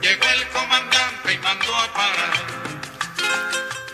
[0.00, 2.32] Llegó el comandante y mandó a parar.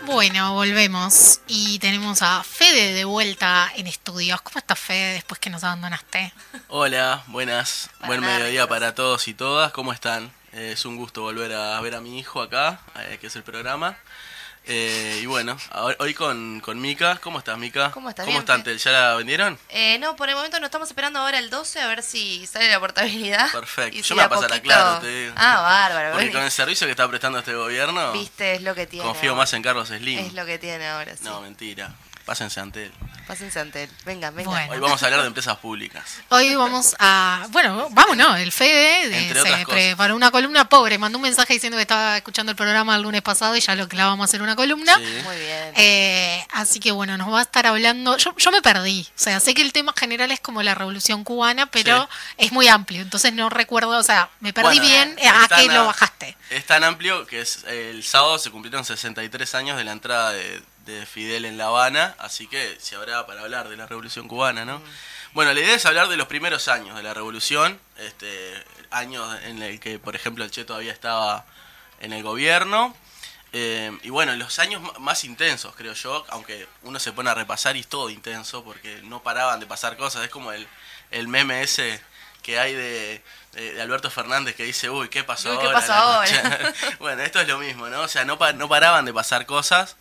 [0.05, 4.39] Bueno, volvemos y tenemos a Fede de vuelta en estudios.
[4.41, 6.31] ¿Cómo estás, Fede, después que nos abandonaste?
[6.69, 10.31] Hola, buenas, buen mediodía para todos y todas, ¿cómo están?
[10.53, 13.43] Eh, es un gusto volver a ver a mi hijo acá, eh, que es el
[13.43, 13.97] programa.
[14.67, 15.55] Eh, y bueno,
[15.99, 17.19] hoy con, con Mica.
[17.21, 17.91] ¿Cómo estás, Mica?
[17.91, 18.25] ¿Cómo estás?
[18.25, 18.63] ¿Cómo están?
[18.63, 18.71] Fe.
[18.73, 19.59] ¿Te- ¿Ya la vendieron?
[19.69, 22.69] Eh, no, por el momento nos estamos esperando ahora el 12 a ver si sale
[22.69, 23.51] la portabilidad.
[23.51, 23.95] Perfecto.
[23.95, 25.33] Y Yo si me voy a pasar a poquito- Claro, te digo.
[25.37, 26.13] Ah, bárbaro.
[26.13, 29.05] Porque con el servicio que está prestando este gobierno, Viste, es lo que tiene.
[29.05, 29.41] confío ahora.
[29.43, 30.19] más en Carlos Slim.
[30.19, 31.23] Es lo que tiene ahora, sí.
[31.25, 31.93] No, mentira.
[32.25, 32.91] Pásense ante él.
[33.27, 33.89] Pásense ante él.
[34.03, 34.33] Vengan.
[34.33, 34.71] Bueno.
[34.71, 36.03] Hoy vamos a hablar de empresas públicas.
[36.29, 37.45] Hoy vamos a.
[37.51, 38.35] Bueno, vamos, ¿no?
[38.35, 39.79] El Fede de- Entre otras se cosas.
[39.79, 40.97] preparó una columna pobre.
[40.97, 43.87] Mandó un mensaje diciendo que estaba escuchando el programa el lunes pasado y ya lo
[43.87, 44.95] clavamos a hacer una columna.
[44.97, 45.21] Sí.
[45.23, 45.73] Muy bien.
[45.75, 48.17] Eh, así que bueno, nos va a estar hablando.
[48.17, 49.07] Yo, yo me perdí.
[49.09, 52.67] O sea, sé que el tema general es como la revolución cubana, pero es muy
[52.67, 53.03] amplio.
[53.03, 53.89] Entonces no recuerdo.
[53.99, 56.35] O sea, me perdí Bueno, bien eh, a tan que lo bajaste.
[56.49, 60.61] Es tan amplio que es, el sábado se cumplieron 63 años de la entrada de,
[60.85, 64.65] de Fidel en La Habana, así que se habrá para hablar de la Revolución Cubana,
[64.65, 64.81] ¿no?
[65.33, 68.53] Bueno, la idea es hablar de los primeros años de la Revolución, este,
[68.91, 71.45] años en el que, por ejemplo, el Che todavía estaba
[71.99, 72.95] en el gobierno.
[73.53, 77.75] eh, y bueno, los años más intensos, creo yo, aunque uno se pone a repasar
[77.77, 80.67] y es todo intenso, porque no paraban de pasar cosas, es como el,
[81.11, 82.01] el meme ese
[82.43, 85.79] que hay de, de- de Alberto Fernández que dice, uy, ¿qué pasó Uy, ¿qué ahora?
[85.79, 86.27] pasó ahora?
[86.29, 86.73] concha".
[86.99, 88.01] bueno, esto es lo mismo, ¿no?
[88.01, 89.95] O sea, no, pa- no paraban de pasar cosas.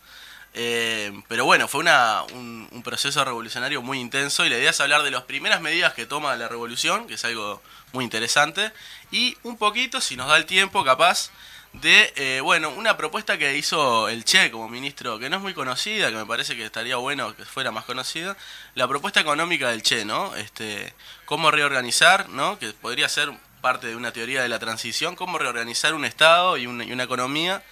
[0.55, 5.03] Eh, pero bueno, fue una, un, proceso revolucionario muy intenso y la idea es hablar
[5.03, 7.61] de las primeras medidas que toma la revolución, que es algo
[7.93, 8.73] muy interesante,
[9.11, 11.31] y un poquito, si nos da el tiempo, capaz,
[11.73, 15.55] de, eh, bueno, una propuesta que hizo el Che como ministro, que no es muy
[15.55, 18.37] conocida, que me parece que estaría bueno que fuera más conocida,
[18.75, 20.37] la propuesta económica del Che, ¿no?
[20.37, 22.59] Este, cómo reorganizar, ¿no?
[22.61, 26.67] Que podría ser parte de una teoría de la transición, cómo reorganizar un Estado y
[26.67, 27.65] una, y una economía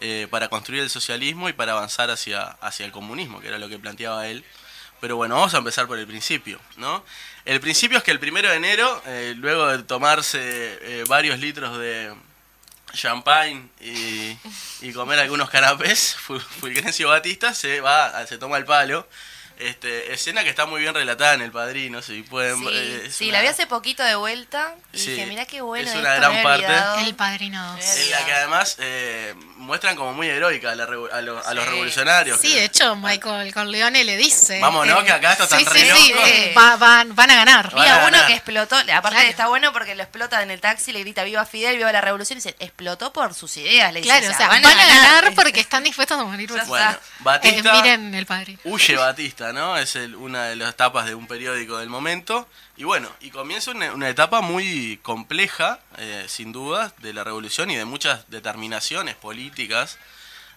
[0.00, 3.68] eh, para construir el socialismo y para avanzar hacia, hacia el comunismo, que era lo
[3.68, 4.44] que planteaba él.
[5.00, 7.04] Pero bueno, vamos a empezar por el principio, ¿no?
[7.44, 11.78] El principio es que el primero de enero, eh, luego de tomarse eh, varios litros
[11.78, 12.12] de
[12.94, 14.36] champagne y,
[14.80, 19.06] y comer algunos canapés, Fu- Fulgencio Batista se va, se toma el palo.
[19.58, 22.58] Este, escena que está muy bien relatada en El Padrino, si pueden...
[22.60, 25.46] Sí, eh, es sí una- la vi hace poquito de vuelta y Sí, dije, mirá
[25.46, 27.04] qué bueno es una esto, gran parte.
[27.08, 27.84] El Padrino 2.
[27.84, 31.44] Eh, En la que además eh, muestran como muy heroica a, la revo- a los,
[31.44, 31.70] a los Sí.
[31.70, 32.40] revolucionarios.
[32.40, 34.60] Sí, que- de hecho, Michael Corleone le dice.
[34.60, 35.02] Vamos, ¿no?
[35.04, 36.28] Que acá esto sí, están sí, re sí, locos.
[36.28, 37.70] eh, va- van, van a ganar.
[37.72, 38.26] Van a Había uno ganar.
[38.28, 39.28] que explotó, aparte Claro.
[39.28, 42.38] está bueno porque lo explota en el taxi, le grita viva Fidel, viva la revolución,
[42.38, 45.58] y dice, explotó por sus ideas, le dice, Claro, o sea, van, a ganar porque
[45.60, 46.48] están dispuestos a morir.
[46.48, 47.00] Bueno, está.
[47.20, 48.60] Batista Eh, miren el Padrino.
[48.64, 52.46] huye Batista, Es una de las tapas de un periódico del momento.
[52.76, 57.76] Y bueno, y comienza una, etapa muy compleja, eh, sin duda, de la revolución y
[57.76, 59.98] de muchas determinaciones políticas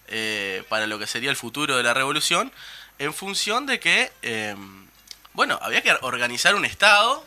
[0.08, 2.52] eh, para lo que sería el futuro de la revolución,
[2.98, 4.54] en función de que, eh,
[5.32, 7.24] bueno, había que organizar un Estado.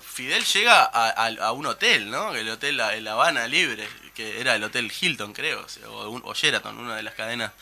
[0.00, 2.34] Fidel llega a, un hotel, ¿no?
[2.34, 6.34] El hotel La, La Habana Libre, que era el Hotel Hilton, creo, o un- o
[6.34, 7.52] Sheraton, una de las cadenas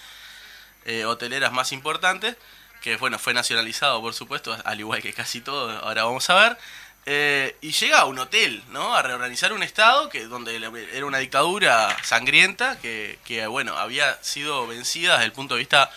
[0.85, 2.37] eh, hoteleras más importantes,
[2.82, 6.59] que bueno, fue nacionalizado por supuesto, al igual que casi todo, ahora vamos a ver.
[7.04, 8.94] Eh, y llega a un hotel, ¿no?
[8.94, 14.69] A reorganizar un estado que donde era una dictadura sangrienta que, que, bueno, había sido
[14.69, 15.91] vencida desde el punto de vista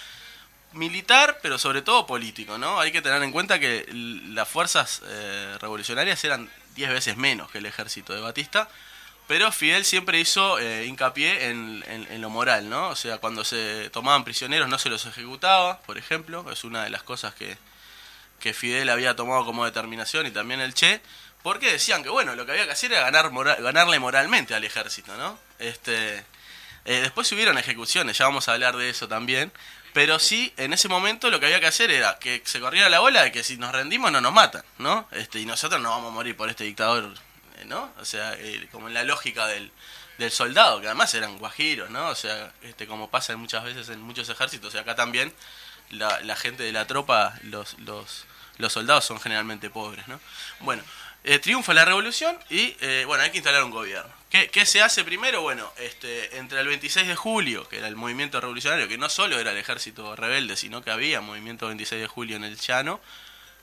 [0.74, 2.80] militar, pero sobre todo político, ¿no?
[2.80, 7.60] Hay que tener en cuenta que las fuerzas eh, revolucionarias eran 10 veces menos que
[7.60, 8.68] el ejército de Batista,
[9.28, 12.90] pero Fidel siempre hizo eh, hincapié en, en- lo moral, ¿no?
[12.90, 16.90] O sea, cuando se tomaban prisioneros no se los ejecutaba, por ejemplo, es una de
[16.90, 17.58] las cosas que,
[18.40, 21.02] que Fidel había tomado como determinación y también el Che,
[21.44, 24.64] porque decían que, bueno, lo que había que hacer era ganar mora- ganarle moralmente al
[24.64, 25.38] ejército, ¿no?
[25.60, 26.18] Este,
[26.86, 29.52] eh, después hubieron ejecuciones, ya vamos a hablar de eso también,
[29.94, 33.00] pero sí, en ese momento lo que había que hacer era que se corriera la
[33.00, 35.08] bola de que si nos rendimos no nos matan, ¿no?
[35.12, 37.14] Este, y nosotros no vamos a morir por este dictador,
[37.66, 37.92] ¿no?
[38.00, 39.72] O sea, eh, como en la lógica del,
[40.18, 42.10] del soldado, que además eran guajiros, ¿no?
[42.10, 45.34] O sea, este, como pasa muchas veces en muchos ejércitos, y acá también
[45.90, 48.26] la, la gente de la tropa, los, los,
[48.58, 50.20] los soldados son generalmente pobres, ¿no?
[50.60, 50.84] Bueno,
[51.28, 54.14] eh, triunfa la revolución y, eh, bueno, hay que instalar un gobierno.
[54.30, 55.42] ¿Qué, qué se hace primero?
[55.42, 59.40] Bueno, este, entre el 26 de julio, que era el movimiento revolucionario, que no solo
[59.40, 63.00] era el ejército rebelde, sino que había movimiento 26 de julio en el Llano,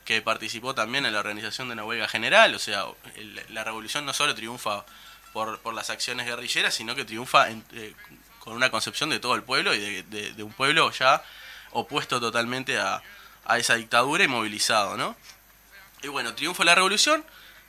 [0.04, 2.84] que participó también en la organización de una huelga general, o sea,
[3.16, 4.84] el- la revolución no solo triunfa
[5.32, 7.94] por, por las acciones guerrilleras, sino que triunfa en- eh,
[8.40, 11.22] con una concepción de todo el pueblo y de, de- un pueblo ya
[11.70, 13.00] opuesto totalmente a,
[13.44, 15.16] a esa dictadura y movilizado, ¿no?
[16.02, 17.24] Y bueno, triunfa la revolución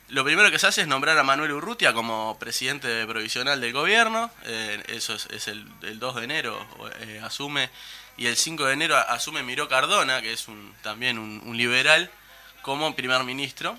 [0.08, 4.30] lo primero que se hace es nombrar a Manuel Urrutia como presidente provisional del gobierno.
[4.42, 6.66] eh, eso es, es el, el 2 de enero,
[7.00, 7.70] eh, asume.
[8.18, 12.10] Y el 5 de enero asume Miró Cardona, que es un, también un liberal,
[12.64, 13.78] como primer ministro.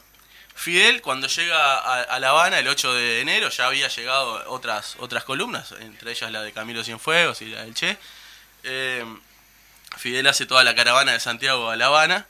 [0.53, 5.25] Fidel, cuando llega a, La Habana el 8 de enero, ya había llegado otras, otras
[5.25, 7.97] columnas, entre ellas la de Camilo Cienfuegos y la del Che.
[8.63, 9.03] Eh,
[9.97, 12.25] Fidel hace toda la caravana de Santiago a La Habana.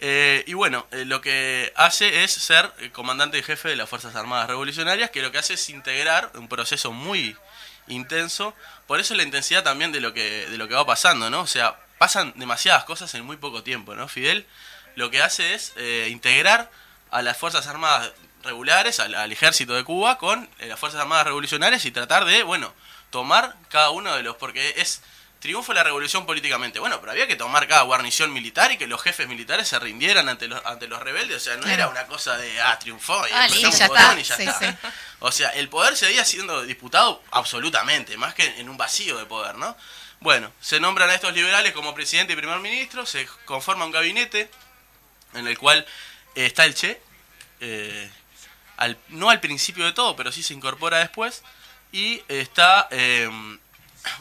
[0.00, 4.16] Eh, y bueno, eh, lo que hace es ser comandante y jefe de las Fuerzas
[4.16, 7.36] Armadas Revolucionarias, que lo que hace es integrar un proceso muy
[7.86, 8.54] intenso.
[8.86, 11.42] Por eso la intensidad también de lo que, de lo que va pasando, ¿no?
[11.42, 14.08] O sea, pasan demasiadas cosas en muy poco tiempo, ¿no?
[14.08, 14.46] Fidel
[15.00, 16.70] lo que hace es eh, integrar
[17.10, 18.12] a las Fuerzas Armadas
[18.44, 22.42] regulares, al, al ejército de Cuba, con eh, las Fuerzas Armadas Revolucionarias y tratar de,
[22.44, 22.72] bueno,
[23.10, 24.36] tomar cada uno de los...
[24.36, 25.02] porque es
[25.40, 26.78] triunfo de la revolución políticamente.
[26.80, 30.28] Bueno, pero había que tomar cada guarnición militar y que los jefes militares se rindieran
[30.28, 31.38] ante los, ante los rebeldes.
[31.38, 34.20] O sea, no era una cosa de, ah, triunfó y Ah, ya está.
[34.20, 34.58] y ya Sí, está.
[34.58, 34.88] sí.
[35.20, 39.54] O sea, el poder seguía siendo disputado absolutamente, más que en un vacío de poder,
[39.56, 39.74] ¿no?
[40.20, 44.50] Bueno, se nombran a estos liberales como presidente y primer ministro, se conforma un gabinete
[45.34, 45.86] en el cual
[46.34, 47.00] eh, está el Che,
[47.60, 48.10] eh,
[49.08, 51.42] no al principio de todo, pero sí se incorpora después,
[51.92, 53.28] y está eh,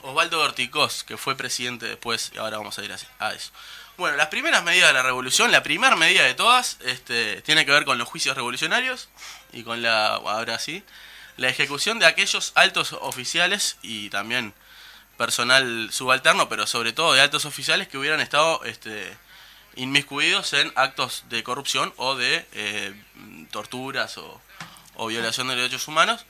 [0.01, 3.51] Osvaldo Orticós, que fue presidente después, y ahora vamos a ir así- a eso.
[3.97, 7.71] Bueno, las primeras medidas de la revolución, la primera medida de todas, este, tiene que
[7.71, 9.09] ver con los juicios revolucionarios
[9.51, 10.83] y con la, ahora sí,
[11.37, 14.53] la ejecución de aquellos altos oficiales y también
[15.17, 19.17] personal subalterno, pero sobre todo de altos oficiales que hubieran estado este,
[19.75, 22.93] inmiscuidos en actos de corrupción o de eh,
[23.51, 24.41] torturas o,
[24.95, 26.25] o violación de derechos humanos.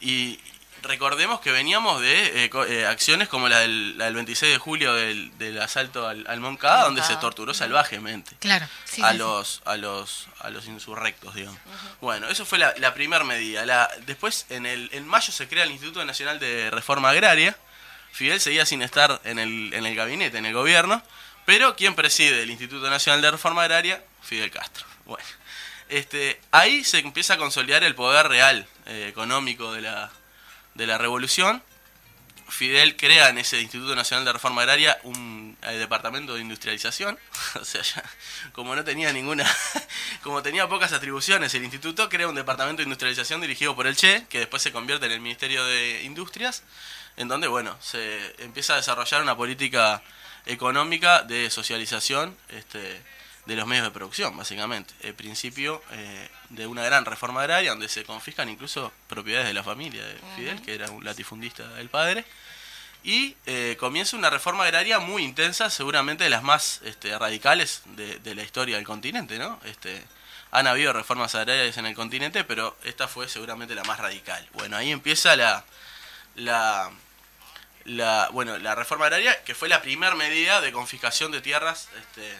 [0.00, 0.38] Y
[0.82, 4.94] recordemos que veníamos de eh, eh, acciones como la del, la del 26 de julio
[4.94, 8.66] del, del asalto al, al Moncada, donde se torturó salvajemente Claro.
[8.84, 9.18] sí, a sí, sí.
[9.18, 11.58] los a los a los insurrectos digamos
[12.00, 15.64] bueno eso fue la, la primera medida la después en el en mayo se crea
[15.64, 17.56] el Instituto Nacional de Reforma Agraria
[18.12, 21.02] Fidel seguía sin estar en el en el gabinete en el gobierno
[21.46, 24.84] pero quien preside el Instituto Nacional de Reforma Agraria Fidel Castro.
[25.06, 25.24] Bueno
[25.88, 30.10] este ahí se empieza a consolidar el poder real eh, económico de la
[30.74, 31.62] de la revolución.
[32.48, 37.18] Fidel crea en ese Instituto Nacional de Reforma Agraria un eh, departamento de industrialización,
[37.60, 38.04] o sea, ya,
[38.52, 39.44] como no tenía ninguna,
[40.22, 44.26] como tenía pocas atribuciones el instituto, crea un departamento de industrialización dirigido por el Che,
[44.28, 46.62] que después se convierte en el Ministerio de Industrias,
[47.16, 50.00] en donde, bueno, se empieza a desarrollar una política
[50.46, 53.02] económica de socialización este,
[53.46, 54.94] de los medios de producción, básicamente.
[55.00, 59.62] El principio eh, de una gran reforma agraria donde se confiscan incluso propiedades de la
[59.62, 62.24] familia de Fidel, que era un latifundista del padre.
[63.04, 68.18] Y eh, comienza una reforma agraria muy intensa, seguramente de las más este, radicales de,
[68.18, 69.60] de la historia del continente, ¿no?
[69.64, 70.02] Este,
[70.50, 74.48] han habido reformas agrarias en el continente, pero esta fue seguramente la más radical.
[74.54, 75.64] Bueno, ahí empieza la,
[76.34, 76.90] la,
[77.86, 82.32] la, bueno, la reforma agraria, que fue la primera medida de confiscación de tierras, este,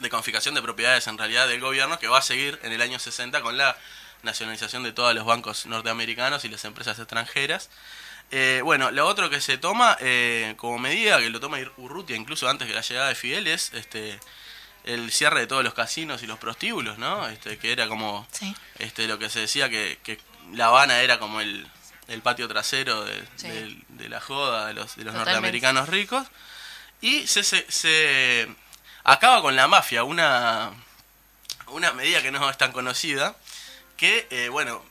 [0.00, 2.98] de confiscación de propiedades en realidad del gobierno, que va a seguir en el año
[2.98, 3.76] 60 con la
[4.22, 7.70] nacionalización de todos los bancos norteamericanos y las empresas extranjeras.
[8.30, 12.48] Eh, bueno, lo otro que se toma eh, como medida, que lo toma Urrutia incluso
[12.48, 14.20] antes de la llegada de Fidel, es este,
[14.84, 17.26] el cierre de todos los casinos y los prostíbulos, ¿no?
[17.28, 18.54] Este, que era como Sí.
[18.78, 20.18] este, lo que se decía que, que
[20.52, 21.66] La Habana era como el,
[22.08, 23.48] el patio trasero de, Sí.
[23.48, 26.26] del- de la joda de los, de los norteamericanos ricos.
[27.00, 28.48] Y se, se, se
[29.04, 30.70] acaba con la mafia, una,
[31.68, 33.36] una medida que no es tan conocida,
[33.96, 34.82] que, eh, bueno,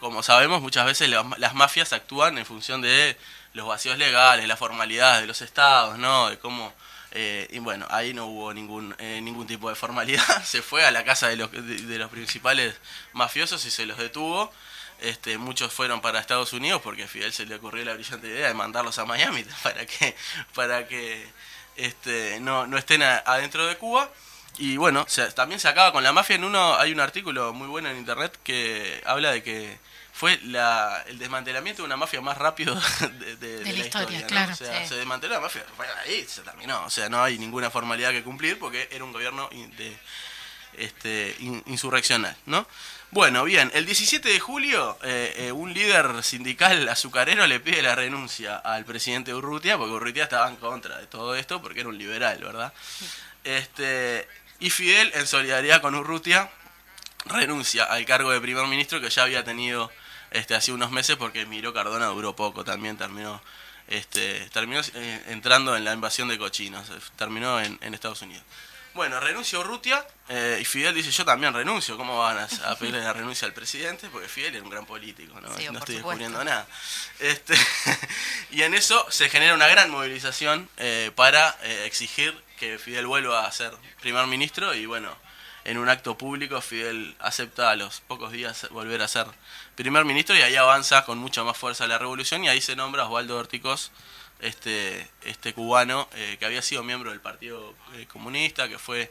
[0.00, 3.16] como sabemos, muchas veces la- las mafias actúan en función de
[3.52, 6.30] los vacíos legales, las formalidades de los estados, ¿no?
[6.30, 6.72] De cómo...
[7.12, 10.24] eh, y bueno, ahí no hubo ningún eh, ningún tipo de formalidad.
[10.44, 12.74] Se fue a la casa de los, de, de los principales
[13.12, 14.52] mafiosos y se los detuvo.
[15.00, 18.48] Este, muchos fueron para Estados Unidos porque a Fidel se le ocurrió la brillante idea
[18.48, 20.16] de mandarlos a Miami para que
[20.54, 21.26] para que
[21.76, 24.10] este, no, no estén a- adentro de Cuba.
[24.56, 26.36] Y bueno, se- también se acaba con la mafia.
[26.36, 29.78] En uno hay un artículo muy bueno en internet que habla de que
[30.12, 32.72] fue la, el desmantelamiento de una mafia más rápido
[33.18, 34.20] de, de- de la la, historia, historia.
[34.20, 34.26] ¿no?
[34.28, 34.52] claro.
[34.52, 34.88] O sea, Sí.
[34.90, 36.84] se desmanteló la mafia, bueno, ahí se terminó.
[36.84, 39.98] O sea, no hay ninguna formalidad que cumplir porque era un gobierno de,
[40.74, 42.66] este, in- insurreccional, ¿no?
[43.14, 47.94] Bueno, bien, el 17 de julio eh, eh, un líder sindical azucarero le pide la
[47.94, 51.96] renuncia al presidente Urrutia, porque Urrutia estaba en contra de todo esto, porque era un
[51.96, 52.72] liberal, ¿verdad?
[53.44, 54.26] Este,
[54.58, 56.50] y Fidel, en solidaridad con Urrutia,
[57.26, 59.92] renuncia al cargo de primer ministro que ya había tenido
[60.32, 63.40] este, hace unos meses, porque Miró Cardona duró poco, también terminó,
[63.86, 68.42] este, terminó eh, entrando en la invasión de cochinos, terminó en Estados Unidos.
[68.94, 71.96] Bueno, renunció Urrutia eh, y Fidel dice, yo también renuncio.
[71.96, 74.08] ¿Cómo van a, a pedirle la renuncia al presidente?
[74.08, 75.48] Porque Fidel era un gran político, ¿no?
[75.56, 75.96] Sí, no estoy supuesto.
[75.96, 76.66] descubriendo nada.
[77.18, 77.54] Este,
[78.52, 83.46] y en eso se genera una gran movilización eh, para eh, exigir que Fidel vuelva
[83.46, 85.14] a ser primer ministro y bueno,
[85.64, 89.26] en un acto público Fidel acepta a los pocos días volver a ser
[89.74, 93.06] primer ministro y ahí avanza con mucha más fuerza la revolución y ahí se nombra
[93.06, 93.90] Osvaldo Orticos,
[94.44, 99.10] este, este cubano eh, que había sido miembro del Partido eh, Comunista, que fue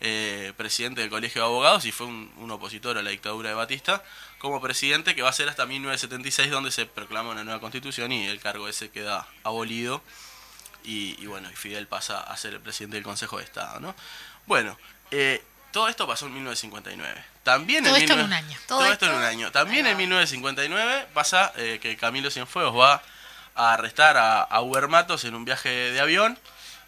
[0.00, 3.54] eh, presidente del Colegio de Abogados y fue un, un opositor a la dictadura de
[3.54, 4.02] Batista,
[4.38, 8.26] como presidente que va a ser hasta 1976 donde se proclama una nueva constitución y
[8.26, 10.02] el cargo ese queda abolido
[10.84, 13.94] y, y bueno, y Fidel pasa a ser el presidente del Consejo de Estado, ¿no?
[14.46, 14.78] Bueno,
[15.10, 17.24] eh, todo esto pasó en 1959.
[17.42, 18.58] También Todo en esto en 19 un año.
[18.66, 19.50] Todo, Todo esto en un año.
[19.50, 19.98] También en va.
[19.98, 23.02] 1959 pasa eh, que Camilo Cienfuegos va
[23.54, 26.38] a arrestar a, a Huber Matos en un viaje de avión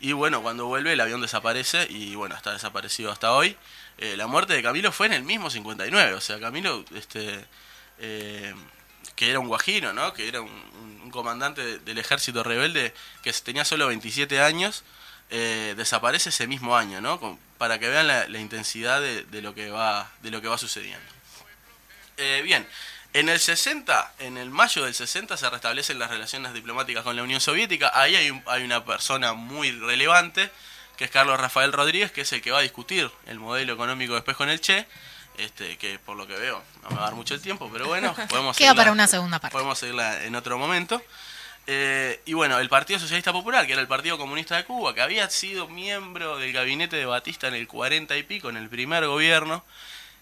[0.00, 3.56] y bueno, cuando vuelve el avión desaparece y bueno, está desaparecido hasta hoy.
[3.98, 7.44] Eh, la muerte de Camilo fue en el mismo 59, o sea, Camilo, este,
[7.98, 8.54] eh,
[9.14, 10.12] que era un guajiro, ¿no?
[10.12, 12.92] Que era un, comandante de- del ejército rebelde
[13.22, 14.84] que tenía solo 27 años,
[15.30, 17.38] eh, desaparece ese mismo año, ¿no?
[17.56, 21.06] Para que vean la, intensidad de, de lo que va, de lo que va sucediendo.
[22.44, 22.66] Bien,
[23.18, 27.22] en el 60, en el mayo del 60 se restablecen las relaciones diplomáticas con la
[27.22, 27.90] Unión Soviética.
[27.94, 30.50] Ahí hay, un- hay una persona muy relevante,
[30.96, 34.14] que es Carlos Rafael Rodríguez, que es el que va a discutir el modelo económico
[34.14, 34.86] después con el Che.
[35.38, 37.86] Este, que por lo que veo no me va a dar mucho el tiempo, pero
[37.86, 39.52] bueno, podemos Queda seguirla- para una segunda parte.
[39.52, 41.02] Podemos seguirla en otro momento.
[41.66, 45.02] Eh, y bueno, el Partido Socialista Popular, que era el Partido Comunista de Cuba, que
[45.02, 49.06] había sido miembro del gabinete de Batista en el 40 y pico, en el primer
[49.06, 49.64] gobierno,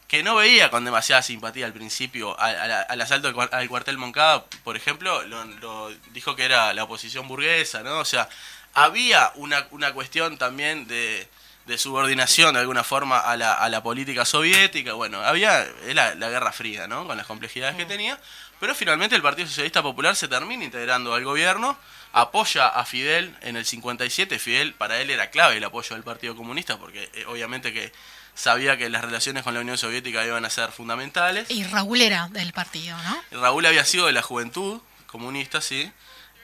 [0.08, 3.68] que no veía con demasiada simpatía al principio al, al- al asalto al, cuar- al
[3.68, 7.98] cuartel Moncada, por ejemplo, lo, lo dijo que era la oposición burguesa, ¿no?
[7.98, 8.28] O sea,
[8.74, 11.28] había una, una cuestión también de,
[11.66, 16.28] de subordinación de alguna forma a la, a la política soviética, bueno, había era la
[16.28, 17.06] Guerra Fría, ¿no?
[17.06, 18.18] Con las complejidades que tenía,
[18.60, 21.78] pero finalmente el Partido Socialista Popular se termina integrando al gobierno,
[22.12, 26.36] apoya a Fidel en el 57, Fidel para él era clave el apoyo del Partido
[26.36, 27.92] Comunista, porque eh, obviamente que
[28.34, 31.50] sabía que las relaciones con la Unión Soviética iban a ser fundamentales.
[31.50, 33.40] Y Raúl era del partido, ¿no?
[33.40, 35.90] Raúl había sido de la juventud comunista, sí.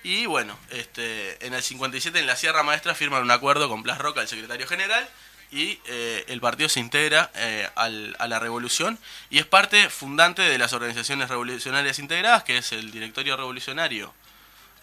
[0.03, 3.99] Y bueno, este, en el 57 en la Sierra Maestra firman un acuerdo con Blas
[3.99, 5.07] Roca, el secretario general,
[5.53, 8.99] y eh, el partido se integra eh, al- a la revolución
[9.31, 14.15] y es parte fundante de las organizaciones revolucionarias integradas, que es el Directorio Revolucionario,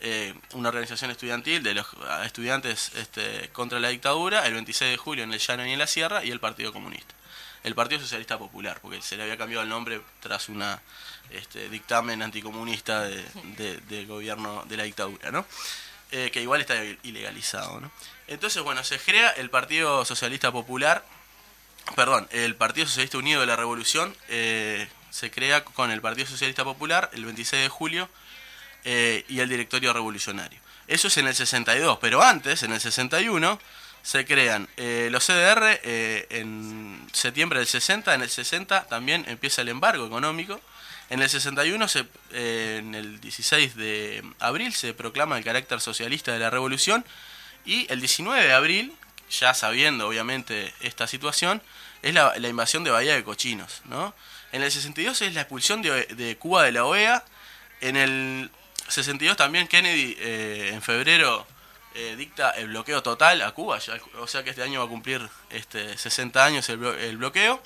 [0.01, 1.87] eh, una organización estudiantil de los
[2.23, 5.87] estudiantes este, contra la dictadura, el 26 de julio en el Llano y en la
[5.87, 7.13] Sierra, y el Partido Comunista.
[7.63, 10.79] El Partido Socialista Popular, porque se le había cambiado el nombre tras una
[11.31, 13.25] este, dictamen anticomunista de-
[13.57, 15.45] de- del gobierno de la dictadura, ¿no?
[16.11, 17.91] Eh, que igual está ilegalizado, ¿no?
[18.27, 21.03] Entonces, bueno, se crea el Partido Socialista Popular,
[21.95, 26.63] perdón, el Partido Socialista Unido de la Revolución, eh, se crea con el Partido Socialista
[26.63, 28.09] Popular el 26 de julio
[28.89, 30.61] eh, y el Directorio Revolucionario.
[30.87, 33.59] Eso es en el 62, pero antes, en el 61,
[34.01, 39.61] se crean eh, los CDR eh, en septiembre del 60, en el 60 también empieza
[39.61, 40.61] el embargo económico,
[41.09, 46.39] en el 61, se, en el 16 de abril, se proclama el carácter socialista de
[46.39, 47.03] la revolución
[47.65, 48.95] y el 19 de abril,
[49.29, 51.61] ya sabiendo obviamente esta situación,
[52.03, 53.81] es la, la invasión de Bahía de Cochinos.
[53.83, 54.15] ¿no?
[54.53, 57.25] En el 62 es la expulsión de, de Cuba de la OEA.
[57.81, 58.49] En el
[58.87, 61.45] 62 también Kennedy eh, en febrero
[61.95, 64.89] eh, dicta el bloqueo total a Cuba, ya- o sea que este año va a
[64.89, 67.61] cumplir este, 60 años el, blo- el bloqueo.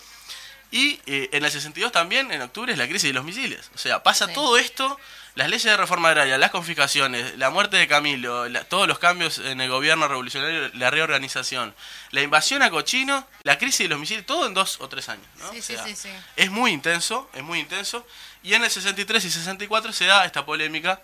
[0.74, 3.70] Y eh, en el 62 también, en octubre, es la crisis de los misiles.
[3.76, 4.34] O sea, pasa Sí.
[4.34, 4.98] todo esto,
[5.36, 9.40] las leyes de reforma agraria, las confiscaciones, la muerte de Camilo, la- todos los cambios
[9.40, 11.74] en el gobierno revolucionario, la reorganización,
[12.12, 15.26] la invasión a Cochino, la crisis de los misiles, todo en dos o tres años.
[15.40, 15.52] ¿no?
[15.52, 16.10] Sí, O sí, sea, sí, sí.
[16.36, 18.06] Es muy intenso, es muy intenso.
[18.44, 21.02] Y en el 63 y 64 se da esta polémica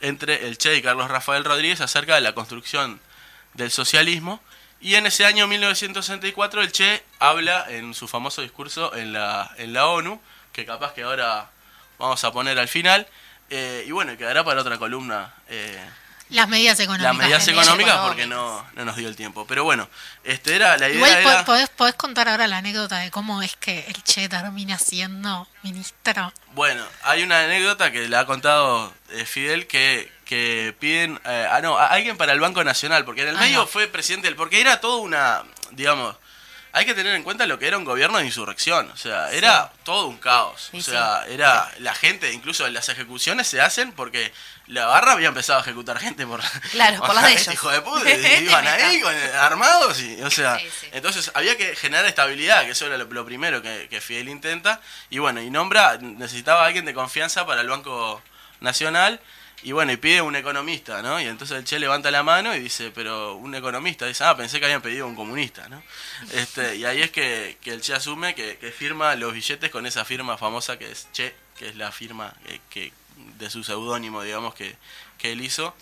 [0.00, 3.00] entre el Che y Carlos Rafael Rodríguez acerca de la construcción
[3.54, 4.42] del socialismo.
[4.80, 9.72] Y en ese año 1964 el Che habla en su famoso discurso en la, en
[9.72, 10.20] la ONU,
[10.52, 11.50] que capaz que ahora
[11.98, 13.06] vamos a poner al final.
[13.50, 15.78] Eh, y bueno, quedará para otra columna eh,
[16.30, 17.16] Las medidas económicas.
[17.16, 19.46] las medidas económicas porque no, no nos dio el tiempo.
[19.46, 19.88] Pero bueno,
[20.24, 21.44] este era la idea Igual era...
[21.44, 26.32] podés, podés contar ahora la anécdota de cómo es que el Che termina siendo ministro.
[26.54, 31.60] Bueno, hay una anécdota que le ha contado eh, Fidel que, que piden, eh, ah
[31.62, 33.66] no, a alguien para el Banco Nacional, porque en el Ah, medio no.
[33.68, 36.16] fue presidente, del- porque era todo una, digamos,
[36.76, 38.90] hay que tener en cuenta lo que era un gobierno de insurrección.
[38.90, 40.68] O sea, era todo un caos.
[40.72, 41.32] Sí, o sea, sí.
[41.32, 44.30] era la gente, incluso las ejecuciones se hacen porque
[44.66, 46.42] la barra había empezado a ejecutar gente por.
[46.72, 47.54] Claro, por las de ellos.
[47.54, 50.58] Hijo de puta, y iban ahí con, armados y, o sea,
[50.92, 54.82] entonces había que generar estabilidad, que eso era lo, lo primero que, que Fidel intenta.
[55.08, 58.20] Y bueno, y nombra, necesitaba a alguien de confianza para el Banco
[58.60, 59.18] Nacional.
[59.62, 61.20] Y bueno, y pide un economista, ¿no?
[61.20, 64.06] Y entonces el Che levanta la mano y dice, pero un economista.
[64.06, 65.82] Dice, ah, pensé que habían pedido un comunista, ¿no?
[66.32, 69.86] Este, y ahí es que, que el Che asume que, que firma los billetes con
[69.86, 72.92] esa firma famosa que es Che, que es la firma que, que-
[73.38, 74.76] de su seudónimo, digamos, que,
[75.18, 75.74] que él hizo,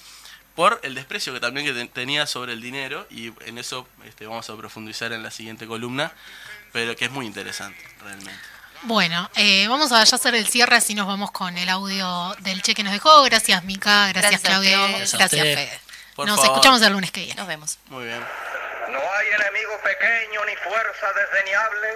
[0.54, 3.07] por el desprecio que también que te- tenía sobre el dinero.
[3.11, 6.12] Y en eso este, vamos a profundizar en la siguiente columna,
[6.73, 8.53] pero que es muy interesante, realmente.
[8.86, 12.60] Bueno, eh, vamos a ya hacer el cierre, así nos vamos con el audio del
[12.60, 13.22] che que nos dejó.
[13.22, 14.08] Gracias, Mica.
[14.12, 14.78] Gracias, Gracias Claudio.
[15.16, 15.30] Gracias.
[15.30, 15.80] Fede.
[16.14, 16.52] Por nos favor.
[16.52, 17.34] escuchamos el lunes que viene.
[17.36, 17.78] Nos vemos.
[17.86, 18.20] Muy bien.
[18.20, 21.88] No hay enemigo pequeño ni fuerza desdeñable,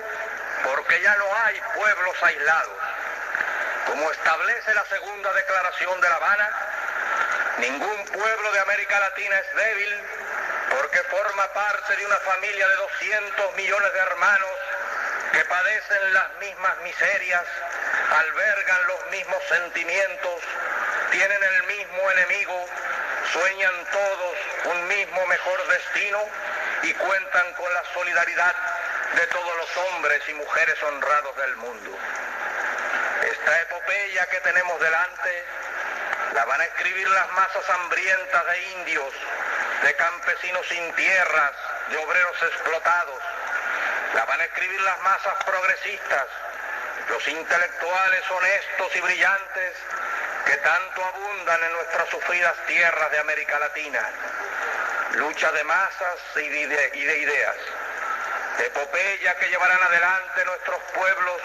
[0.64, 2.78] porque ya no hay pueblos aislados.
[3.88, 6.49] Como establece la segunda declaración de La Habana,
[7.59, 9.95] ningún pueblo de América Latina es débil,
[10.71, 14.58] porque forma parte de una familia de 200 millones de hermanos
[15.33, 17.45] que padecen las mismas miserias,
[18.11, 20.43] albergan los mismos sentimientos,
[21.11, 22.67] tienen el mismo enemigo,
[23.33, 26.21] sueñan todos un mismo mejor destino
[26.83, 28.55] y cuentan con la solidaridad
[29.15, 31.99] de todos los hombres y mujeres honrados del mundo.
[33.23, 35.45] Esta epopeya que tenemos delante
[36.35, 39.15] la van a escribir las masas hambrientas de indios,
[39.83, 41.53] de campesinos sin tierras,
[41.91, 43.18] de obreros explotados.
[44.19, 46.27] La van a escribir las masas progresistas,
[47.09, 49.75] los intelectuales honestos y brillantes
[50.45, 54.03] que tanto abundan en nuestras sufridas tierras de América Latina.
[55.13, 57.55] Lucha de masas y de, y de ideas.
[58.59, 61.41] Epopeya que llevarán adelante nuestros pueblos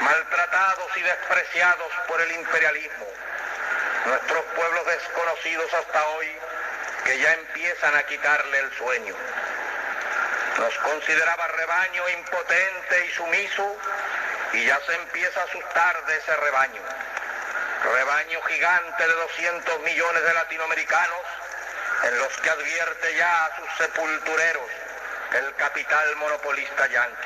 [0.00, 3.06] maltratados y despreciados por el imperialismo.
[4.04, 6.36] Nuestros pueblos desconocidos hasta hoy
[7.06, 9.14] que ya empiezan a quitarle el sueño.
[10.58, 13.76] Nos consideraba rebaño impotente y sumiso
[14.52, 16.82] y ya se empieza a asustar de ese rebaño.
[17.92, 21.20] Rebaño gigante de 200 millones de latinoamericanos
[22.04, 24.70] en los que advierte ya a sus sepultureros
[25.32, 27.23] el capital monopolista yanqui.